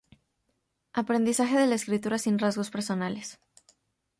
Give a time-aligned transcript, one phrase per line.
[0.93, 3.37] Aprendizaje de la escritura sin rasgos personales.